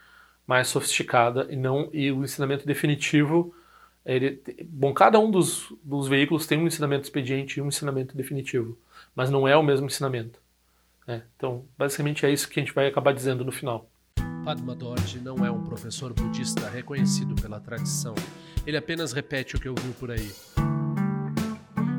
mais 0.46 0.68
sofisticada 0.68 1.48
e 1.50 1.56
não 1.56 1.90
e 1.94 2.12
o 2.12 2.24
ensinamento 2.24 2.66
definitivo 2.66 3.54
ele, 4.06 4.42
bom, 4.66 4.94
cada 4.94 5.18
um 5.20 5.32
dos, 5.32 5.74
dos 5.82 6.08
veículos 6.08 6.46
tem 6.46 6.58
um 6.58 6.68
ensinamento 6.68 7.04
expediente 7.04 7.60
e 7.60 7.62
um 7.62 7.68
ensinamento 7.68 8.18
definitivo, 8.18 8.78
mas 9.16 9.30
não 9.30 9.48
é 9.48 9.56
o 9.56 9.63
mesmo 9.63 9.86
ensinamento. 9.86 10.40
Né? 11.08 11.24
Então, 11.38 11.66
basicamente 11.78 12.25
é 12.25 12.32
isso 12.32 12.50
que 12.50 12.60
a 12.60 12.63
gente 12.63 12.74
vai 12.74 12.88
acabar 12.88 13.13
dizendo 13.13 13.46
no 13.46 13.52
final. 13.52 13.90
Padma 14.43 14.75
Dorje 14.75 15.19
não 15.19 15.45
é 15.45 15.50
um 15.50 15.63
professor 15.63 16.12
budista 16.13 16.69
reconhecido 16.69 17.33
pela 17.33 17.62
tradição. 17.62 18.13
Ele 18.67 18.75
apenas 18.75 19.13
repete 19.13 19.55
o 19.55 19.59
que 19.59 19.69
ouviu 19.69 19.93
por 19.93 20.12
aí. 20.12 20.31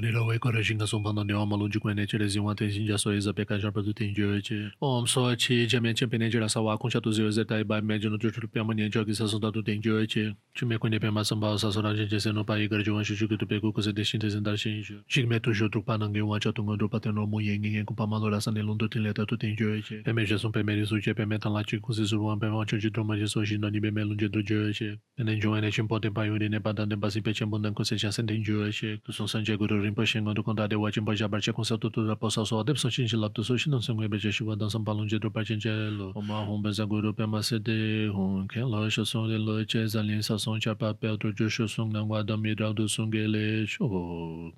Rira 0.00 0.22
wai 0.24 0.38
kora 0.38 0.62
shinga 0.62 0.86
sompa 0.86 1.12
na 1.12 1.24
niwa 1.24 1.44
malun 1.46 1.70
jikwa 1.70 1.92
ne 1.92 2.06
chere 2.06 2.28
zingwa 2.28 2.54
ten 2.56 2.70
shinja 2.70 2.96
so 2.96 3.10
eza 3.10 3.32
peka 3.32 3.58
jarpa 3.58 3.82
tu 3.82 3.92
ten 3.92 4.14
jiwe 4.14 4.40
che. 4.44 4.70
Om 4.80 5.08
so 5.08 5.34
chi 5.34 5.66
jamian 5.66 5.92
chenpe 5.92 6.16
ne 6.16 6.30
jira 6.30 6.48
sa 6.48 6.60
wakun 6.60 6.88
sha 6.88 7.00
tu 7.00 7.10
ziwe 7.10 7.32
ze 7.32 7.42
tai 7.44 7.64
bai 7.64 7.80
me 7.80 7.98
jino 7.98 8.16
chuchu 8.16 8.40
lupi 8.40 8.60
ama 8.60 8.74
nian 8.74 8.92
joki 8.92 9.12
sa 9.12 9.26
sonda 9.26 9.50
tu 9.52 9.60
ten 9.60 9.82
jiwe 9.82 10.06
che. 10.06 10.36
Chume 10.54 10.78
kwenye 10.78 11.00
pe 11.00 11.10
ma 11.10 11.24
samba 11.24 11.58
sa 11.58 11.72
sora 11.72 11.92
jen 11.96 12.06
jese 12.06 12.32
no 12.32 12.44
pa 12.44 12.54
igar 12.54 12.84
jiwan 12.84 13.02
shu 13.02 13.16
shuki 13.16 13.36
tu 13.36 13.44
peku 13.44 13.72
kuse 13.72 13.92
de 13.92 14.04
shin 14.04 14.20
te 14.20 14.28
zendar 14.28 14.56
shin 14.56 14.84
ju. 14.84 15.02
Shikme 15.08 15.42
tu 15.42 15.52
shu 15.52 15.68
drukpa 15.68 15.98
nange 15.98 16.22
wan 16.22 16.38
cha 16.38 16.52
tunga 16.52 16.76
drukpa 16.78 17.02
ten 17.02 17.16
romu 17.16 17.42
yen 17.42 17.64
yen 17.64 17.84
kumpa 17.84 18.06
ma 18.06 18.18
lora 18.18 18.40
sa 18.40 18.52
nilun 18.52 18.78
tu 18.78 18.86
ten 18.86 19.02
leta 19.02 19.26
tu 19.26 19.36
ten 19.36 19.56
jiwe 19.56 19.82
che. 19.82 20.02
Pe 20.04 20.12
me 20.12 20.24
jesun 20.24 20.52
pe 20.52 20.62
me 20.62 20.76
risu 20.76 21.02
che 21.02 21.12
pe 21.12 21.26
me 21.26 21.38
tan 21.38 21.52
la 21.52 21.64
chi 21.64 21.80
kuse 21.80 22.06
surwan 22.06 22.38
pe 22.38 22.46
ma 22.46 22.62
chochi 22.64 22.88
droma 22.88 23.18
je 23.18 23.26
so 23.26 23.42
shin 23.42 23.60
nani 23.60 23.80
be 23.80 23.90
me 23.90 24.04
lun 24.04 24.16
je 24.16 24.28
tu 24.28 24.44
jiwe 24.44 24.70
che. 24.72 24.94
Pe 25.16 25.24
nen 25.24 25.40
jiwa 25.40 25.60
ne 25.60 25.72
chenpo 25.72 25.96
e 25.96 26.00
ten 26.00 26.14
pa 26.14 26.22
yuri 26.22 26.48
ne 26.48 26.60
pa 26.60 26.70
dan 26.72 26.88
ten 26.88 27.00
pa 27.00 27.10
si 27.10 27.20
pe 27.20 27.34
chenpo 27.34 27.58
dan 27.58 27.74
kuse 27.74 27.98
cha 27.98 28.12
sen 28.12 28.28
ten 28.28 28.44
jiwe 28.44 28.70
che. 28.70 29.00
Tu 29.04 29.10
son 29.10 29.26
san 29.26 29.44
je 29.44 29.56
guru 29.56 29.87
Rinpoche 29.88 30.20
Ngodu 30.20 30.42
Kondade 30.42 30.76
Wajin 30.76 31.04
Boja 31.04 31.28
Barche 31.28 31.52
Com 31.52 31.64
Seu 31.64 31.78
Tutu 31.78 32.06
Da 32.06 32.14
Posa 32.16 32.44
So 32.44 32.60
Adep 32.60 32.78
Son 32.78 32.90
Chinji 32.90 33.16
Lap 33.16 33.34
Tu 33.34 33.42
So 33.42 33.56
Shinon 33.56 33.80
Sengwe 33.80 34.08
Beje 34.08 34.30
Shiwa 34.30 34.56
Dan 34.56 34.68
Sam 34.68 34.84
Palun 34.84 35.08
Jedro 35.08 35.30
Parchen 35.30 35.58
Jelo 35.58 36.12
Oma 36.14 36.44
Hum 36.44 36.62
Beza 36.62 36.86
Guru 36.86 37.12
Pema 37.12 37.42
Sede 37.42 38.08
Hum 38.12 38.46
Ken 38.48 38.70
Lo 38.70 38.88
Sho 38.88 39.04
Song 39.04 39.28
Le 39.28 39.38
Lo 39.38 39.64
Che 39.64 39.86
Zalin 39.86 40.22
Sa 40.22 40.36
Song 40.36 40.60
Cha 40.60 40.74
Papel 40.74 41.18
Tu 41.18 41.32
Ju 41.32 41.48
Song 41.66 41.90
Nan 41.92 42.08
Wa 42.08 42.22
Dam 42.22 42.42
Du 42.74 42.88
Sung 42.88 43.10
Gele 43.10 43.66
Sho 43.66 44.52